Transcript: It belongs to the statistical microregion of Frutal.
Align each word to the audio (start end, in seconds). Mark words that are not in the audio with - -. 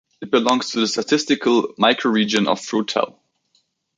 It 0.19 0.31
belongs 0.31 0.71
to 0.71 0.79
the 0.79 0.87
statistical 0.87 1.75
microregion 1.75 2.47
of 2.47 2.59
Frutal. 2.59 3.19